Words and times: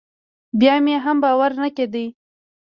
بيا 0.59 0.75
مې 0.85 0.95
هم 1.05 1.17
باور 1.23 1.51
نه 1.61 1.69
کېده. 1.75 2.05